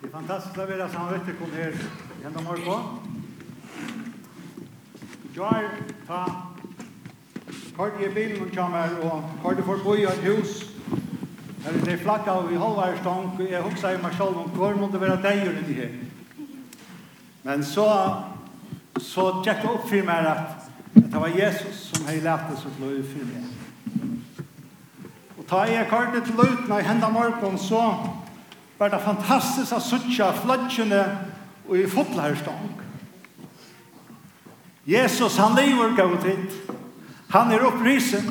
[0.00, 1.72] Det är fantastiskt att vara samvete kom här
[2.26, 2.80] ända morgon på.
[5.34, 5.64] Jag
[6.06, 6.42] ta
[7.76, 10.62] kort i bilen og kommer och hörde för på ett hus.
[11.64, 14.50] Här är det flakka och vi håller stång och jag huxar i mig själv om
[14.50, 15.90] kvar måste være deg i det här.
[17.42, 18.16] Men så
[19.00, 23.02] så tjekk opp for meg at det var Jesus som hade lärt oss att lov
[23.02, 23.44] for meg.
[25.38, 27.82] Og ta jeg kartet til løtene i hendene morgen så
[28.78, 31.02] var det fantastisk å suttje fløtjene
[31.66, 32.82] og i fotlerstånd.
[34.86, 36.52] Jesus, han lever gav tid.
[37.32, 38.28] Han er opprisen.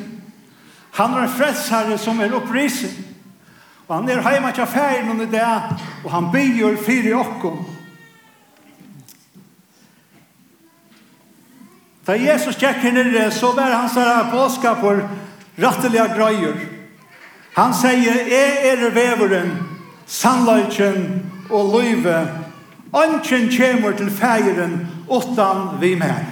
[0.95, 2.93] Han er en fredsherre som er opprisen.
[3.87, 5.49] Og han er heima til ferien under det,
[6.05, 7.59] og han byr fire okkom.
[12.07, 15.03] Da Jesus tjekk her nere, så var han sånn påskap for
[15.61, 16.57] rattelige grøyer.
[17.55, 19.53] Han sier, jeg er veveren,
[20.05, 22.27] sannløyken og løyve,
[22.95, 26.25] ønsken kommer til feiren utan vi mer.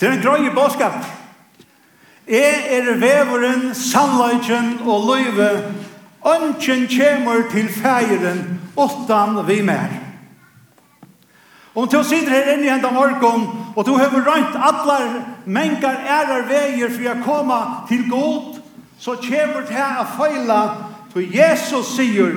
[0.00, 1.04] Det er en grøy bådskap.
[2.28, 5.50] Jeg er veveren, sannløyken og løyve,
[6.26, 9.88] ønsken kommer til feiren utan vi mer.
[11.74, 13.46] Om du sitter her inne i enda morgon,
[13.76, 18.58] og du har rønt allar mengar ærer veier for å komme til god,
[18.98, 20.58] så kommer det her å feile
[21.10, 22.36] For Jesus sier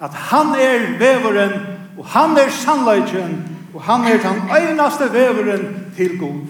[0.00, 1.52] at han er veveren,
[1.98, 3.40] og han er sannleikken,
[3.74, 6.44] og han er den einaste veveren til god.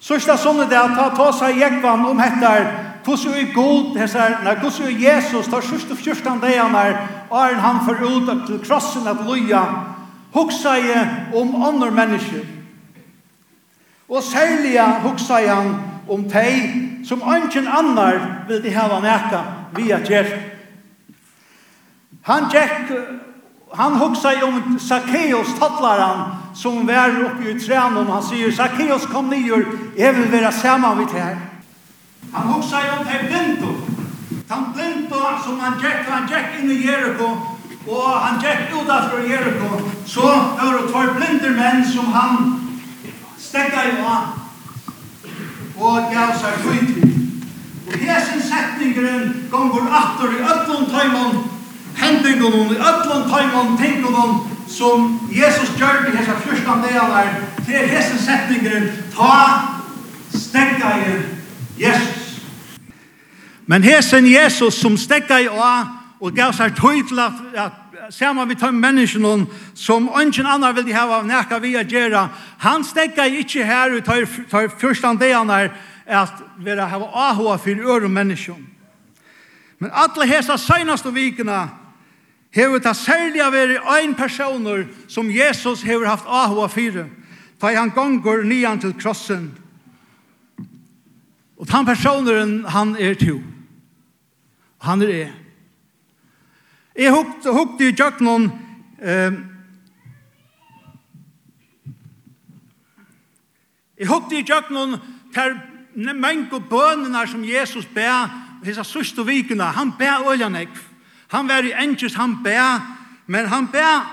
[0.00, 2.68] Så er det sånn det at ta, ta seg jekvann om er
[3.08, 6.98] hvordan er god, nei, hvordan er Jesus, tar sørste og fyrstan det han er,
[7.32, 9.62] er han for ut til krossen at loja,
[10.32, 12.44] hoksa jeg om andre mennesker.
[14.08, 15.74] Og særlig hoksa jeg
[16.08, 19.42] om teg, som ingen annar vil de hava neka
[19.76, 20.26] via at.
[22.22, 22.90] Han gikk,
[23.74, 29.64] han hugsa om Zacchaeus tattlaran som var oppi i trænen, han sier, Zacchaeus kom nyer,
[29.96, 31.36] jeg vil være saman vidt her.
[32.34, 33.72] Han hugsa om det blindu,
[34.50, 37.30] han blindu som han gikk, han gikk inn i Jericho,
[37.88, 40.28] og han gikk utanfor Jericho, så
[40.60, 42.52] var det tvær blinder menn som han
[43.38, 44.37] stekka i av,
[45.80, 47.14] og gav seg kvintlig.
[47.88, 51.38] Og hesen setningeren gonger atter i ötlund taimann,
[51.96, 57.34] hendingunum i ötlund taimann, tingunum, som Jesus gjør i hesa fyrstan delar,
[57.66, 59.34] til hesen setningeren, ta
[60.34, 61.14] stegga i
[61.84, 62.42] Jesus.
[63.66, 65.48] Men hesen Jesus som stegga i
[66.20, 71.26] og gav seg tøytla at saman vi tar menneskjennom som ingen annan vil ha av
[71.26, 72.28] nekka vi a gjerra.
[72.58, 75.70] Han stekka ikkje her ut tøy fyrstan degane
[76.06, 78.66] at vi hava ahua fyrir ørum menneskjum.
[79.78, 81.68] Men alle hesa seinaste vikina
[82.50, 87.06] hevur ta særliga veri ein personer som Jesus hevur haft ahua fyrir.
[87.60, 89.52] Ta han gongur nian til krossen.
[91.58, 93.42] Og han personeren han er to.
[94.78, 95.47] Han er er.
[96.98, 98.48] Jeg hukte, hukte i tjøkkenen
[98.98, 99.36] eh,
[103.98, 104.96] Jeg hukte i tjøkkenen
[105.34, 105.54] ter
[105.94, 108.26] menko bønene som Jesus ber
[108.64, 109.70] hessa sørste vikene.
[109.74, 110.70] Han ber øljanek.
[111.34, 112.82] Han var i enkjøs, han ber,
[113.26, 114.06] men han ber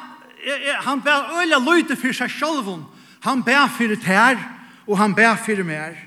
[0.85, 2.83] han ber øyla løyte for seg selv.
[3.25, 4.37] Han ber for tær,
[4.87, 5.97] og han ber for mer.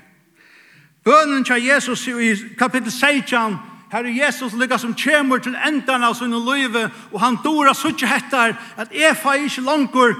[1.03, 3.57] Bønnen til Jesus i kapitel 16,
[3.89, 8.53] Herre Jesus lykka som kjemur til endan av sin løyve, og han dora suttje hettar
[8.77, 10.13] at Efa ikkje langkur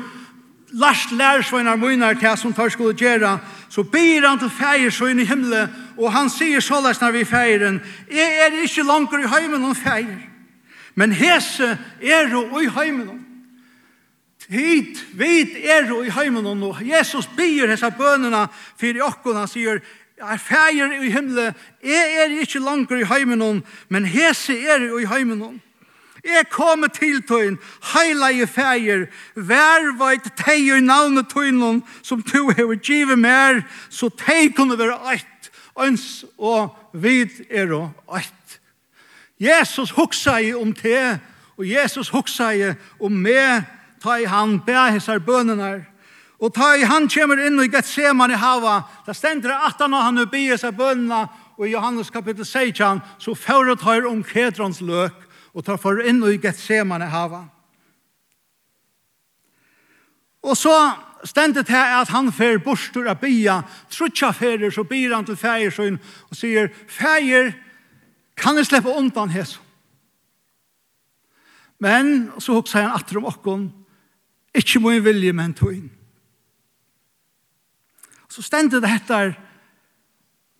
[0.73, 3.37] last lærsveinar munar til som tar skulle gjera,
[3.69, 7.23] så byr han til feir så inn i himmelen, og han sier såleis når vi
[7.25, 10.17] feiren, jeg er ikkje langkur i heimen om feir,
[10.95, 13.25] men hese er jo i heimen om.
[14.49, 18.47] Hit, vid er jo i heimen om, og Jesus byr hese bønene
[18.77, 19.83] for i han sier,
[20.19, 21.53] er fægir i himle,
[21.83, 25.61] jeg er ikke langer i heimenon, men hese er i heimenon.
[26.23, 27.59] Jeg kommer til tøyen,
[28.33, 34.55] i fægir, vær veit teg i navnet tøyen som to hever givet mer, så teg
[34.55, 38.59] kunne være eit, øns og vid er og eit.
[39.39, 41.19] Jesus huksa i om te,
[41.57, 43.65] og Jesus huksa i om me,
[44.03, 45.88] ta i han, bæ hessar bønenar,
[46.39, 50.21] Og ta i han kommer inn i Gethsemane hava, da stender at han og han
[50.23, 51.25] ubier seg bønna,
[51.59, 56.23] og i Johannes kapittel 16, så fører tar om Kedrons løk, og tar for inn
[56.23, 57.43] i Gethsemane hava.
[60.47, 60.71] Og så
[61.27, 63.59] stendet det at han fer bostur av bia,
[63.91, 67.51] trutja ferir, så byr han til feir og sier, feir,
[68.39, 69.57] kan jeg slippe undan hes?
[71.83, 73.69] Men så hoksa han atter om okkon,
[74.55, 75.89] ikkje må jeg vilje, men tog inn
[78.39, 79.15] så stendet dette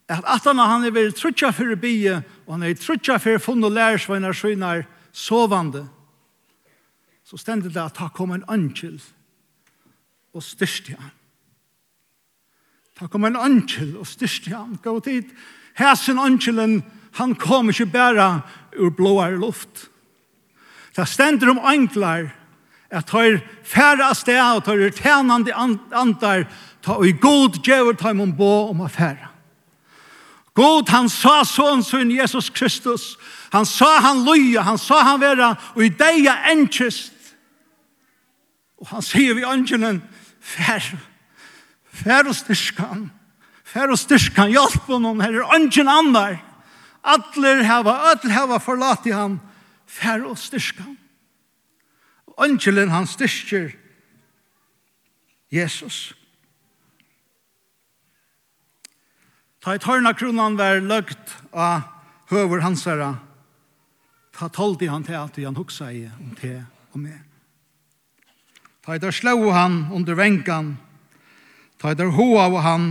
[0.10, 2.16] at at han er vært trutja fyrir bie,
[2.48, 4.82] og han er trutja for funn og lærersveinar svinar
[5.14, 5.86] sovande,
[7.24, 8.98] så stendet det at han kom en angel
[10.34, 11.14] og styrste han.
[12.98, 14.76] Ta kom en angel og styrste han.
[14.84, 15.30] Gå tid,
[15.78, 16.82] hæsen angelen,
[17.16, 18.42] han kom ikke bare
[18.76, 19.88] ur blåare luft.
[20.98, 22.34] Det stender om anglar,
[22.90, 26.50] at tar færre av sted, og tar tjenande andar,
[26.82, 29.30] ta og i god djever ta imon bo om affæra.
[30.60, 33.14] God han sa sånn sin Jesus Kristus.
[33.54, 37.16] Han sa han løye, han sa han vera, og i deia enkjist.
[38.80, 40.02] Og han sier vi angelen,
[40.40, 40.84] fær,
[42.04, 43.08] fær og styrskan,
[43.68, 46.38] fær og styrskan, hjelp honom, her er angelen andar.
[47.04, 49.40] Atler hava, atler hava forlat i han,
[49.88, 50.96] fær og styrskan.
[52.40, 53.74] Angelen han styrker
[55.52, 56.14] Jesus.
[59.60, 61.84] Ta i tørna kronan var løgt av
[62.32, 63.18] høver hans herre.
[64.36, 66.54] Ta toldi han til at han hoksa i om te
[66.94, 67.20] og med.
[68.86, 70.78] Ta i der slå han under venkan.
[71.80, 72.88] Ta i der hoa av han.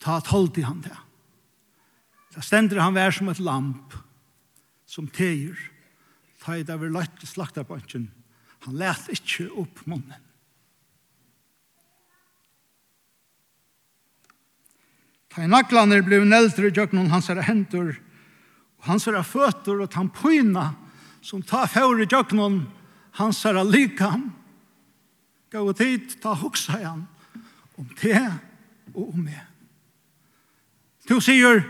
[0.00, 0.96] Ta toldi han til.
[2.32, 3.94] Ta stender han vær som et lamp
[4.88, 5.58] som teir.
[6.40, 7.78] Ta i der var løgt slakta på
[8.64, 10.23] Han let ikkje opp munnen.
[15.34, 17.96] Ta i naklaner blev neldre djøknon hans er hendur,
[18.78, 20.68] og hans er føtter og tampoina
[21.24, 22.60] som ta fjør i djøknon
[23.18, 24.28] hans er likam.
[25.50, 27.02] Gå tid, ta hoksa igjen
[27.78, 28.14] om te
[28.94, 29.42] og om meg.
[31.10, 31.64] Du sier,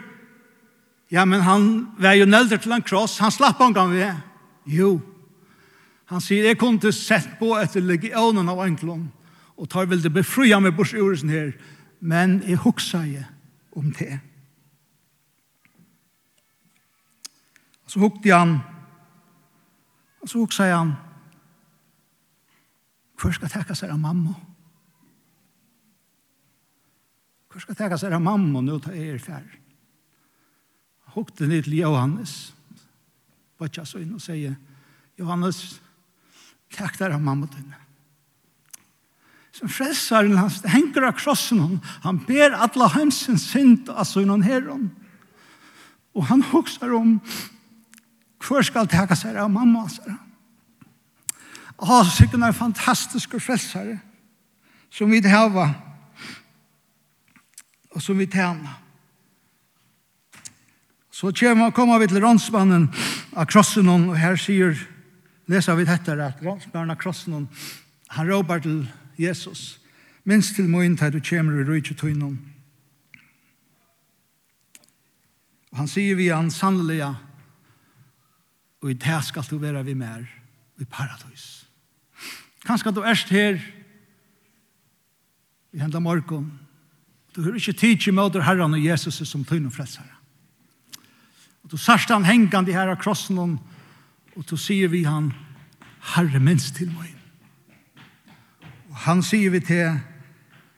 [1.09, 4.21] ja, men han var jo neldre til en kross, han slapp han gang ved.
[4.69, 4.99] Jo,
[6.13, 9.07] han sier, jeg kunne sett på etter legionen av enklån,
[9.57, 11.55] og tar vel det befria meg bors her,
[12.05, 13.34] men jeg hoksa igjen
[13.75, 14.21] om det.
[17.85, 18.59] Og så hukte han,
[20.23, 20.95] og så hukte han,
[23.21, 24.35] hvor skal takka seg av mamma?
[27.49, 29.47] Hvor skal takka seg av mamma nå ta er fær?
[31.15, 32.55] Hukte ned til Johannes,
[33.61, 34.57] bare så inn og sier,
[35.21, 35.63] Johannes,
[36.75, 37.84] takk der av mamma dine
[39.55, 41.81] som frelsaren hans henger av krossen hon.
[42.03, 44.89] Han ber alla heimsens synd altså innan herron.
[46.15, 47.21] Og han hokser om
[48.45, 50.03] hvor skal teka seg av mamma så.
[51.79, 53.99] Ah, sikkert er fantastisk frelsare
[54.95, 55.69] som vi hava
[57.95, 58.81] og som vi tjena.
[61.15, 61.31] Så
[61.75, 62.89] kommer vi til rånsmannen
[63.37, 64.75] av krossen hon, og her sier,
[65.47, 67.49] leser vi dette, at rånsmannen av krossen hon,
[68.11, 68.81] han råper til
[69.19, 69.81] Jesus.
[70.25, 72.39] Minst til moin til du kommer i rujtje tøynon.
[75.73, 77.03] Og han sier vi han sannelig
[78.85, 80.27] og i det skal du være vi mer,
[80.79, 81.65] i paradis.
[82.67, 83.57] Kanskje du erst her,
[85.73, 86.53] i henda morgon,
[87.35, 90.13] du hører ikke tid til møter herren og Jesus som tøynon frelsere.
[91.65, 93.59] Og du sørst han hengande her av krossen,
[94.37, 95.33] og du sier vi han,
[96.15, 97.14] Herre minst til moin
[98.95, 99.99] han sier vi til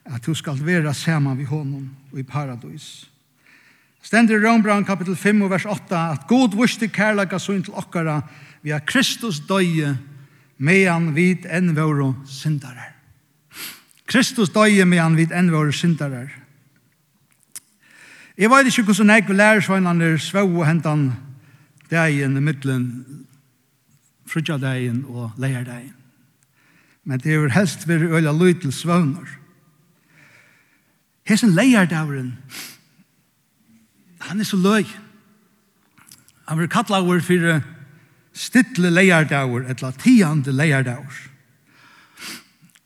[0.07, 3.09] at du skal være sammen vid honom og i paradis.
[4.01, 8.21] Stender i Rønbrand kapitel 5 og vers 8 at God vurstig kærlega søgn til okkara
[8.63, 9.97] vi har Kristus døye
[10.57, 12.95] medan vid enn våre syndarar.
[14.07, 16.31] Kristus døye medan vid enn våre syndarar.
[18.37, 21.11] Jeg vet ikke hvordan jeg vil lære sveinene svå og hentan
[21.91, 22.89] dagen i midtelen
[24.27, 25.96] frutja dagen og leierdagen
[27.07, 29.27] men det er helst ved øyla løy til svøvner.
[31.27, 32.33] Hesen leierdavren,
[34.19, 34.83] han er så løy.
[36.47, 37.61] Han vil kalla over for
[38.33, 41.15] stittle leierdavr, etla tiande leierdavr.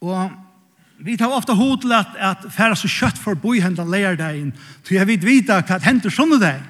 [0.00, 0.30] Og
[1.02, 5.06] vi tar ofta hod til at, at færa så kjøtt for boihendan leierdavn, så jeg
[5.06, 6.62] vil vita hva hender sånne dag.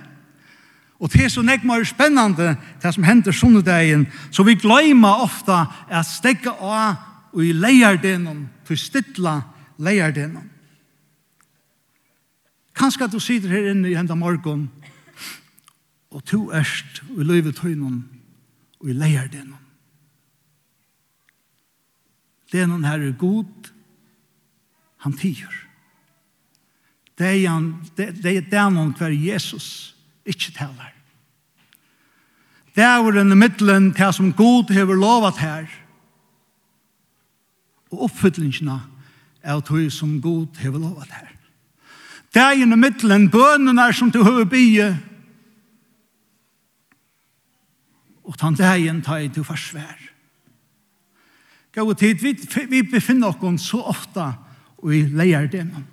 [1.00, 5.18] Og det er så nek mer spennende, det som hender sånne dagen, så vi gløyma
[5.20, 9.40] ofta at stegge av og i leierdenon, til stidla
[9.78, 10.50] leierdenon.
[12.76, 14.70] Kanskje du sitter her inne i enda morgon,
[16.12, 18.04] og to erst og i løyve tøynon,
[18.80, 19.28] og i er
[22.52, 23.70] Denon her er god,
[24.96, 25.52] han tiger.
[27.18, 27.80] Denon,
[28.50, 29.96] denon hver Jesus
[30.26, 30.92] ikke talar.
[32.74, 35.66] Det er over denne middelen til som God hever lovat her,
[37.92, 38.78] og oppfyllingene
[39.42, 41.30] av tog som god hever lovet her.
[42.32, 44.92] Dagen i middelen, bønene som du har bygge,
[48.22, 49.98] og tann dagen tar jeg til forsvær.
[51.72, 52.32] Gå tid, vi,
[52.70, 54.24] vi befinner oss så ofte
[54.82, 55.84] og i leierdenen.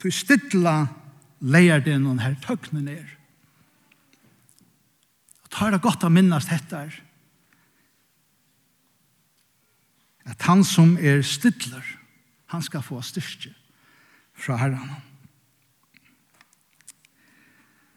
[0.00, 0.86] Du stilla
[1.40, 3.04] leierdenen her tøkne ned.
[5.44, 6.98] Og tar det godt å minnes dette her
[10.30, 11.84] at han som er stidler,
[12.50, 13.52] han skal få styrke
[14.34, 14.90] fra herren.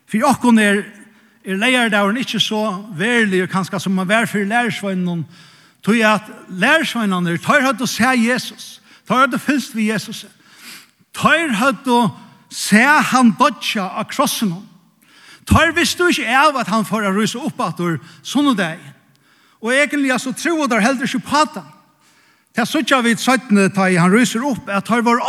[0.09, 0.83] For åkken er,
[1.45, 2.61] er leierdauren ikke så
[2.97, 5.25] verlig, og kanskje som man var for lærersveinen,
[5.83, 8.67] tog jeg at lærersveinen er, tar høyt å se Jesus,
[9.07, 10.25] tar høyt å fylst ved Jesus,
[11.13, 12.03] tar høyt å
[12.53, 14.69] se han dødja av krossen hon.
[15.49, 18.57] Tar visst du ikke av at han får å rysa opp at du sånn og
[18.57, 18.79] deg.
[19.63, 21.71] Og egentlig så tror jeg der heller ikke på at han.
[22.53, 25.23] Det sutja vi søttene ta i han ryser opp at han var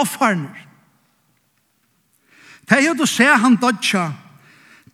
[2.69, 4.11] Det er hadde se han dødja.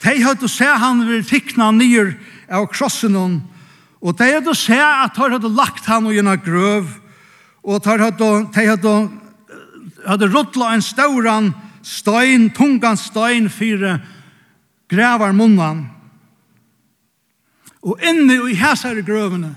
[0.00, 2.14] Det er hadde se han vil tikkna nyer
[2.50, 3.40] av krossen hon,
[4.00, 6.88] og de hadde se at han hadde lagt han og gjennom grøv,
[7.62, 8.94] og de hadde, de hadde,
[10.06, 13.98] hadde ruttla en stauran stein, tungan stein, fire
[14.90, 15.84] grævar munnan.
[17.82, 19.54] Og inne i hæsare grøvene,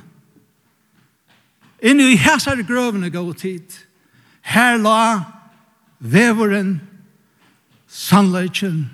[1.83, 3.67] Inni i hæsar grøvene gå tid.
[4.41, 5.23] Her la
[5.99, 6.81] veveren,
[7.87, 8.89] sannleikjen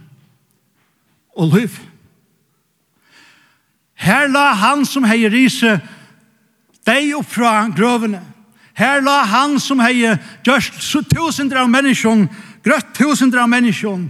[1.37, 1.79] og liv.
[3.93, 5.77] Her la han som hei rise
[6.87, 8.21] deg opp fra grøvene.
[8.73, 10.15] Her la han som hei
[10.47, 12.25] gjørst tusinder av menneskjon,
[12.63, 14.07] grøtt tusinder av menneskjon.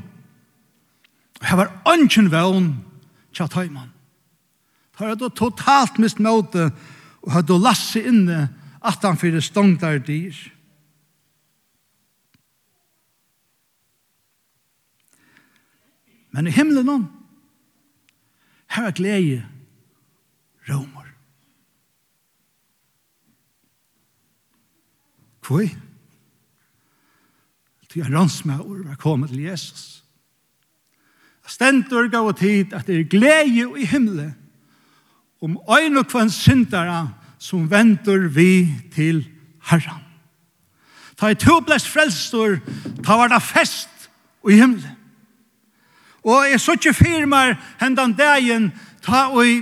[1.42, 2.70] Her var ønsken vevn
[3.34, 3.90] tja tøyman.
[5.00, 6.70] Her hadde totalt mist møte
[7.24, 8.48] og hadde lasse inne
[8.82, 10.36] at han fyrir stongtar dyr.
[16.32, 17.08] Men i himmelen
[18.70, 19.46] her er glede
[20.70, 21.08] romer.
[25.42, 25.70] Kvoi?
[27.90, 30.04] Til en ransmaur var kommet til Jesus.
[31.50, 34.36] Stendur gav tid at det er glede i himmelen
[35.42, 39.24] om øyn og kvann syndere som venter vi til
[39.70, 40.04] Herren.
[41.20, 42.60] Ta i to blest frelstor,
[43.04, 44.10] ta var det fest
[44.48, 44.96] i himmelen.
[46.24, 49.62] Og jeg så ikke firmer hendan dagen, ta, i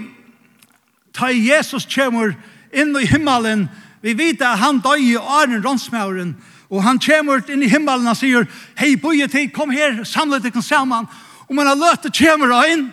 [1.14, 2.34] ta Jesus kommer
[2.74, 3.68] inn i himmelen,
[4.02, 6.36] vi vet at han døg i åren rånsmauren,
[6.70, 8.46] og han kommer inn i himmelen og sier,
[8.78, 11.08] hei, boje til, kom her, samle deg sammen,
[11.48, 12.90] og man har løtt det kommer inn,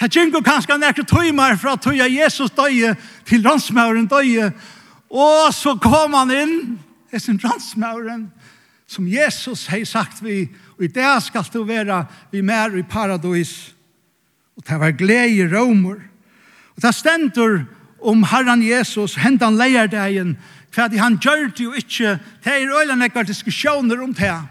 [0.00, 2.94] Det gjengo kanskje nekker tøymer fra tøya Jesus døye
[3.28, 4.48] til ransmauren døye.
[5.12, 6.54] Og så kom han inn,
[7.18, 8.30] sin ransmauren,
[8.88, 10.46] som Jesus har sagt vi,
[10.78, 13.74] og i det skal du være vi mer i paradis.
[14.56, 16.00] Og det var glede i romer.
[16.76, 17.60] Og det stendur
[18.00, 20.38] om Herren Jesus, hendan leierdegjen,
[20.72, 24.48] for han gjør det jo ikke, det er øyne nekker diskusjoner om det her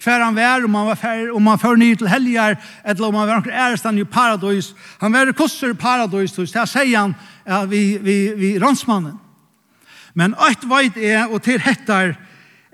[0.00, 3.14] hver han var, om han var fer, om han för nye till helgar, eller om
[3.14, 4.72] han var noen ärstan i paradis.
[4.98, 7.14] Han var kusser i paradis, så jeg säger han
[7.44, 9.18] ja, vi, vi, vi ransmannen.
[10.12, 12.16] Men ett veit är, och till hettar,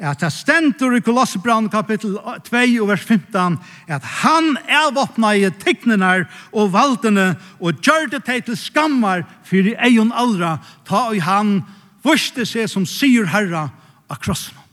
[0.02, 5.50] att det stendur i Kolossebrand kapitel 2 och vers 15, att han är vapna i
[5.50, 11.64] tegnenar och valdene och gör det till skammar i eion allra, ta i han,
[12.02, 13.70] vurste seg som syr herra
[14.08, 14.65] av krossen.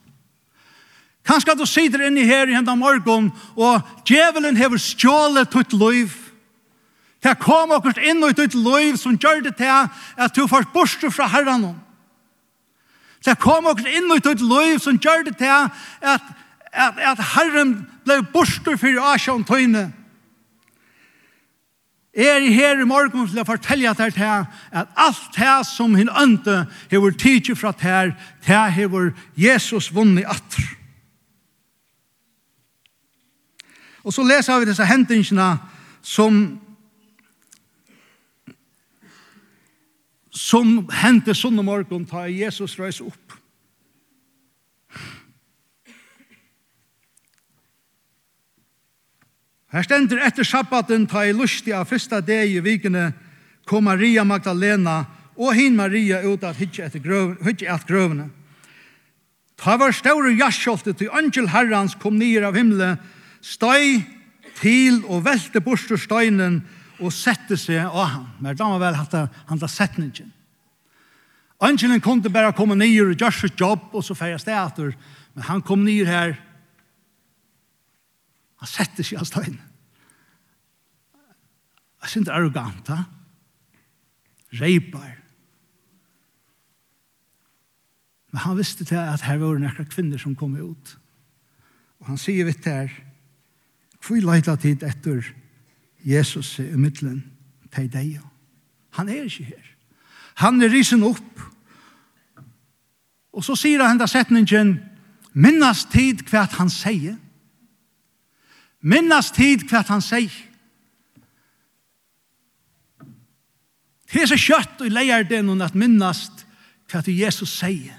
[1.23, 6.11] Kanskje du sitter inne her i hendene morgen, og djevelen hever stjålet ditt liv.
[7.23, 11.11] Det kom akkurat inn i ditt liv som gjør det til at du får borste
[11.11, 11.69] fra herren.
[13.23, 15.71] Det kom akkurat inn i ditt liv som gjør det til at,
[16.73, 19.87] at, at herren ble borste for Asjan tøyne.
[22.13, 24.43] Er i her i morgen til å fortelle deg til
[24.75, 28.15] at alt det som hinn ønte har vært tidlig fra det her,
[28.45, 30.82] det hever Jesus vunnet atter.
[34.03, 35.55] Og så leser vi disse hendelsene
[36.03, 36.43] som
[40.33, 43.35] som hendte sånn om morgen ta Jesus reis opp.
[49.73, 53.11] Her stender etter sabbaten ta i lusti av første dag i vikene
[53.69, 58.27] kom Maria Magdalena og hin Maria ut at hitje etter grøv, hitje at grøvene.
[59.57, 62.99] Ta var større jasjolte til angel herrans kom nir av himmelen
[63.43, 63.99] støy
[64.61, 66.61] til og velte borster støynen
[67.03, 68.29] og sette seg av han.
[68.39, 68.99] Men da var vel
[69.49, 70.31] han da setningen.
[71.63, 74.95] Angelen kunne bare komme ner og gjøre sitt jobb, og så færre steder.
[75.33, 76.33] Men han kom ner her.
[78.59, 79.61] Han sette seg av støynen.
[82.03, 83.05] Jeg synes det er arrogant, ha?
[84.59, 85.13] Reipar.
[88.33, 90.93] Men han visste til at her var noen kvinner som kom ut.
[92.01, 92.91] Og han sier vitt her,
[94.03, 95.23] Hvor leita tid etter
[96.03, 97.23] Jesus i middelen
[97.71, 98.19] til deg?
[98.97, 99.69] Han er ikke her.
[100.43, 101.43] Han er risen opp.
[103.33, 104.75] Og så sier han da setningen,
[105.33, 107.15] minnas tid hva han sier.
[108.83, 110.35] Minnas tid hva han sier.
[114.13, 116.27] Det er så kjøtt og leier det noen at minnas
[116.91, 117.95] hva Jesus sier.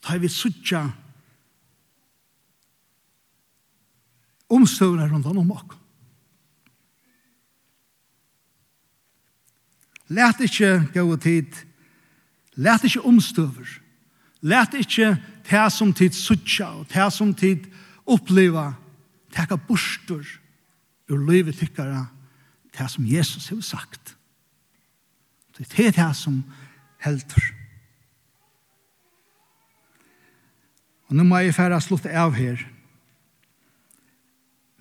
[0.00, 0.86] Ta vi suttja
[4.50, 5.76] omstøvende rundt om oss.
[10.10, 11.52] Læt ikke gå tid.
[12.54, 13.68] Læt ikke omstøver.
[14.40, 17.68] Læt ikke ta som tid suttja og ta som tid
[18.06, 18.72] oppleva
[19.30, 20.26] taka bostur
[21.10, 22.06] ur livet tykkara
[22.72, 24.16] ta som Jesus har sagt.
[25.58, 26.42] Det er det som
[26.98, 27.42] helter.
[31.08, 32.62] Og nå må jeg færa slutt av her.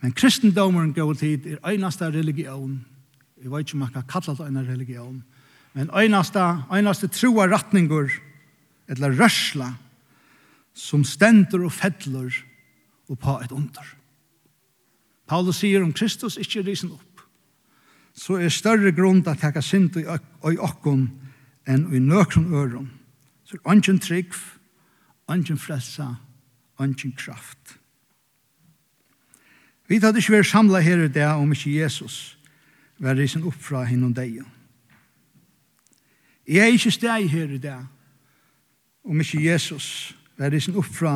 [0.02, 2.80] Men kristendomen går tid er einasta religion.
[3.40, 5.24] Jeg vet ikke om man kan kalla det en religion.
[5.74, 8.10] Men einaste, einaste troa ratningur,
[8.90, 9.74] eller rørsla,
[10.74, 12.34] som stender og fedler
[13.10, 13.86] og på et under.
[15.30, 17.22] Paulus sier om Kristus ikke risen opp,
[18.18, 21.06] så er større grunn til å takke sint i okkon
[21.70, 22.90] enn i nøkron øron.
[23.46, 24.34] Så er ønsken trygg,
[25.30, 26.16] ønsken frelsa,
[26.82, 27.79] ønsken kraft.
[29.90, 32.38] Vi hadde ikke vært samlet her i det om ikke Jesus
[33.02, 34.44] var risen opp fra henne og deg.
[36.46, 37.88] Jeg er ikke steg her i dag
[39.04, 41.16] om ikke Jesus var risen opp fra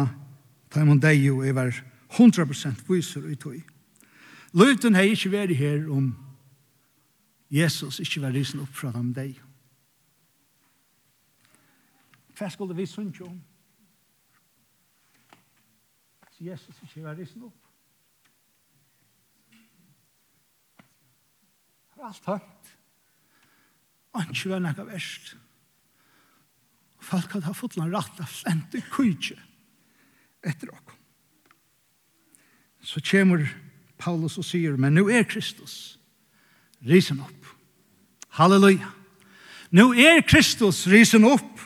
[0.74, 1.70] henne og deg og jeg var
[2.18, 3.62] 100% viser i tog.
[4.58, 6.10] Løyten har ikke vært her om
[7.54, 9.38] Jesus ikke var risen opp fra henne og deg.
[12.34, 13.38] Hva skulle vi synge om?
[16.42, 17.63] Jesus ikke var risen opp
[22.04, 22.74] alt høyt.
[24.14, 25.34] Og ikke var nekka verst.
[27.04, 29.40] Folk hadde fått en rett av flente kujtje
[30.44, 31.00] etter okkom.
[32.84, 33.48] Så kommer
[33.98, 35.98] Paulus og sier, men nu er Kristus
[36.84, 37.52] risen opp.
[38.36, 38.90] Halleluja.
[39.72, 41.62] Nu er Kristus risen opp.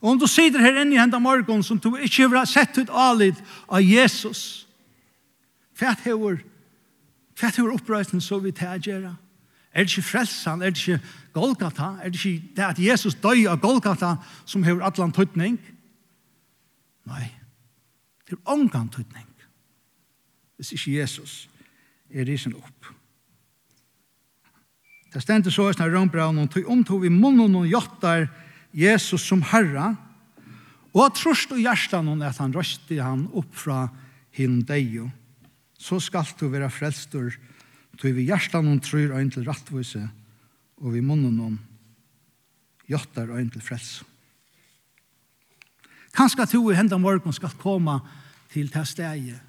[0.00, 2.92] Og om du sitter her inne i hendene morgen som du ikke har sett ut
[2.92, 4.65] alid av Jesus,
[5.76, 6.40] Hvat hevur
[7.36, 8.72] hvat hevur uppreisen so við ta?
[8.76, 11.00] Er det ikke frelsan, er det ikke
[11.36, 14.16] Golgata, er det ikke det at Jesus døy av Golgata
[14.48, 15.58] som hever atlan tøytning?
[17.06, 17.26] Nei,
[18.24, 19.26] det er omgang tøytning.
[20.56, 21.48] Hvis ikke Jesus
[22.08, 22.88] er risen opp.
[25.12, 28.26] Det stendte så i Rønbraun, og tog omtog i munnen og jottar
[28.72, 29.94] Jesus som herra,
[30.96, 33.90] og trost og hjertan hon at han røsti han opp fra
[34.32, 35.10] hin deio
[35.78, 37.34] så skal du være frelstor,
[37.96, 40.02] tog vi hjertan og tror øyn til rattvise,
[40.76, 41.58] og vi munnen om
[42.88, 44.02] jottar øyn til frels.
[46.16, 48.00] Kanskje to i hendan morgen skal komme
[48.52, 49.40] til det stedet,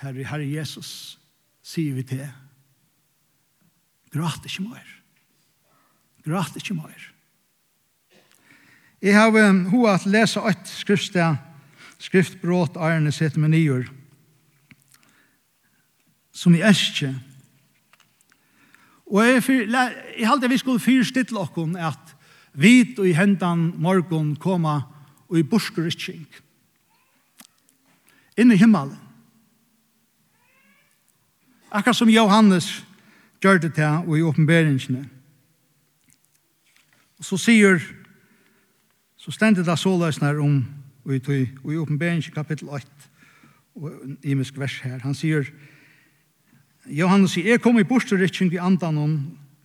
[0.00, 1.18] Herre, Herre Jesus,
[1.62, 2.28] sier vi til.
[4.14, 4.86] Gråt ikke mer.
[6.24, 7.10] Gråt ikke mer.
[9.02, 11.38] Jeg har um, hoa at lese et skriftsted,
[11.98, 13.88] skriftbråt Arne Setmenier,
[16.40, 17.10] som i æske.
[19.10, 19.66] Og jeg, fyr,
[20.18, 22.14] jeg halte vi skulle fyrstille okken at
[22.52, 24.80] vit og i hendan morgon koma
[25.28, 26.26] og i burskuritsking.
[28.38, 28.96] Inne i himmelen.
[31.70, 32.84] Akkurat som Johannes
[33.42, 35.04] gjør det til og i åpenberingene.
[37.18, 37.82] Og så sier,
[39.16, 40.64] så stendet det så såløsene om
[41.04, 41.20] og i,
[41.72, 42.86] i åpenberingen kapittel 8
[43.74, 44.98] og i imisk vers her.
[45.04, 45.44] Han sier,
[46.86, 49.18] Johannes sier, jeg kom i borsterikking i andan om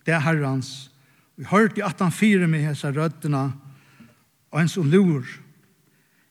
[0.06, 0.90] det herrans,
[1.36, 3.52] Vi hørte at han fyrer med hese røddene,
[4.52, 5.26] og en som lur.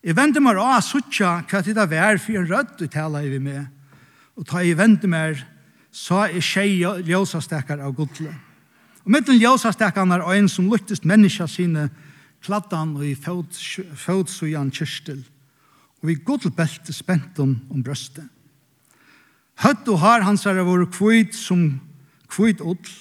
[0.02, 3.38] Jeg vende meg av suttja hva det er vær for en rødd du taler i
[3.38, 3.67] med,
[4.34, 5.43] og ta jeg vende meg,
[5.93, 8.34] så er tjei ljøsastekker av godle.
[9.06, 11.89] Og mittlen ljøsastekar er en som lyktest menneska sine
[12.41, 15.21] kladdan og i fødsujan kyrstil,
[16.02, 18.26] og vi godlbelte spentum om brøstet.
[19.63, 21.80] Høtt og har hans er vår kvitt som
[22.32, 22.91] kvitt ull,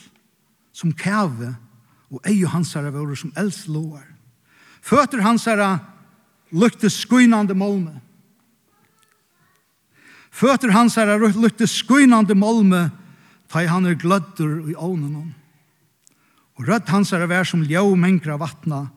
[0.74, 1.54] som kæve,
[2.14, 4.06] og eie hans er vår som elds loar.
[4.84, 5.62] Føtter hans er
[6.54, 7.96] lukte skuinande molme.
[10.34, 12.90] Føtter hans er lukte skuinande molme,
[13.50, 15.34] ta han er glødder i ånen
[16.58, 18.88] Og rødt hans er vær som ljau mengra vatna,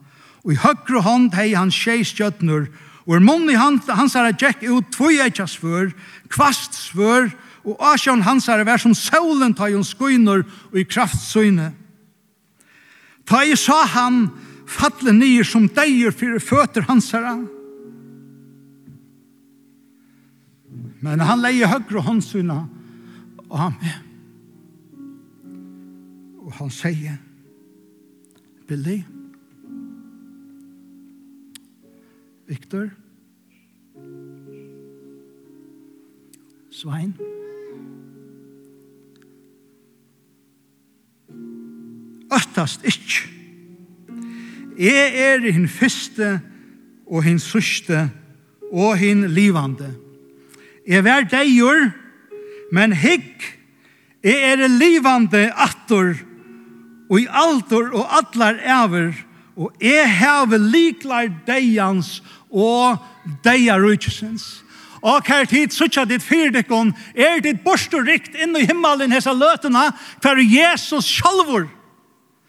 [0.44, 2.68] og i høyre hånd hei han tjei stjøtner,
[3.06, 5.90] og i munnen i hans er gjekk ut tvoi eitjas svør,
[6.28, 7.30] kvast svør,
[7.66, 11.72] og asjon hansare vær som solen ta jon skoinor og i kraftsøyne.
[13.28, 14.26] Ta i sa han
[14.68, 17.36] fatle nye som deier fyrir føtter hansare.
[21.04, 22.58] Men han leie høyre håndsøyne
[23.48, 24.04] og han med.
[26.48, 27.18] Og han sier,
[28.68, 29.02] Billy,
[32.48, 32.88] Victor,
[36.72, 37.37] Svein, Svein,
[42.34, 43.34] øttast ikkje.
[44.78, 46.38] Jeg er hinn fyrste
[47.08, 48.06] og hinn sørste
[48.70, 49.90] og hinn livande.
[50.88, 51.88] Jeg vær deigur,
[52.72, 53.42] men hikk,
[54.24, 56.14] jeg er livande attor
[57.08, 59.12] og i altor og atlar ever,
[59.58, 62.18] og jeg heve liklar deians
[62.50, 63.00] og
[63.44, 64.62] deia rujtjusens.
[65.02, 69.88] Og her tid suttja ditt fyrdekon, er ditt borstorikt inn i himmelen hesa løtena,
[70.22, 71.68] hver Jesus sjalvor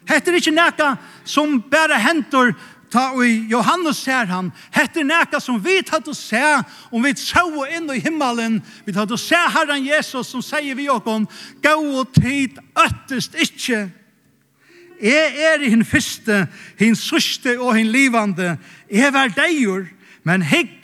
[0.08, 0.94] Hette er ikke nekka
[1.28, 2.54] som bare hentur
[2.90, 4.50] ta og Johannes ser han.
[4.74, 6.42] Hette er nekka som vi tatt og se,
[6.90, 10.88] om vi så inn i himmelen, vi tatt og se Herren Jesus som sier vi
[10.90, 11.28] okon,
[11.62, 13.86] gå og tid øttest ikkje.
[15.00, 16.44] Jeg er i hinn fyrste,
[16.80, 18.56] hinn sørste og hinn livande.
[18.92, 19.86] Jeg er deigur,
[20.28, 20.76] men hikk,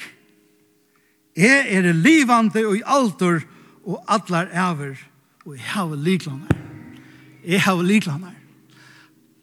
[1.37, 3.43] jeg er livande og i alder
[3.85, 4.97] og allar æver,
[5.45, 6.57] og jeg har liklanar.
[7.45, 8.36] Jeg har liklanar.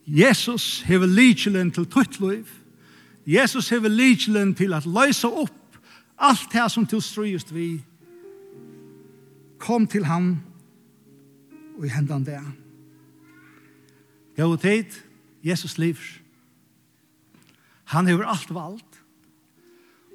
[0.07, 2.47] Jesus hever lykjelen til tøyt liv.
[3.25, 5.77] Jesus hever lykjelen til at løse opp
[6.19, 7.77] alt det som til strøyest vi.
[9.59, 10.35] Kom til ham
[11.77, 12.41] og i hendan det.
[14.37, 14.91] Gåa tid,
[15.43, 16.19] Jesus livs.
[17.93, 18.99] Han hever alt valgt.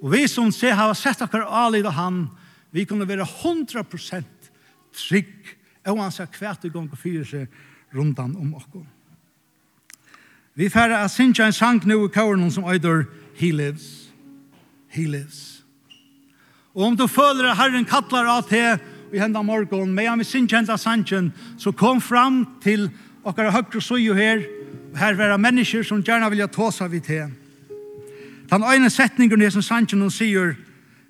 [0.02, 2.20] Og vi som ser har sett akkur alid av han,
[2.70, 4.50] vi kunne være 100%
[4.94, 5.56] trygg,
[5.88, 8.84] og han sa kvært i gang og fyrer seg rundan om okkur.
[10.58, 14.10] Vi færre a sinja en sang nu i kåren som øyder He lives.
[14.88, 15.64] He lives.
[16.74, 18.78] Og om du føler at Herren kattlar av te
[19.12, 22.90] i henda morgon, med han vi sinja enda sangen, så kom fram til
[23.24, 24.42] okkara høyre suju her,
[24.92, 27.22] og her vera mennesker som gjerne vilja tåsa vi te.
[28.50, 30.54] Den øyne setningen er som sangen hun sier,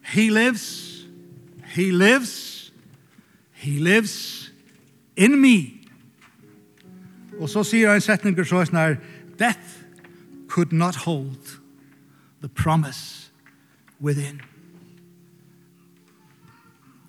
[0.02, 1.06] He lives,
[1.64, 2.72] he lives,
[3.52, 4.52] he lives
[5.16, 5.72] in me.
[7.40, 8.96] Og så sier han setninger så sånn her,
[9.38, 9.84] death
[10.48, 11.60] could not hold
[12.40, 13.30] the promise
[14.00, 14.42] within.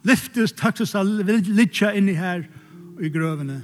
[0.03, 2.45] Lyftes taktes av litja inni her
[2.95, 3.59] og i grøvene.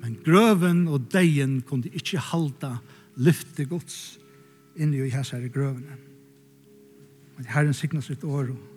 [0.00, 2.78] Men grøven og deien kunde ikkje halda
[3.20, 4.18] lyfte gods
[4.80, 5.98] inni i hans her i grøvene.
[7.36, 8.69] Men herren signa sitt år og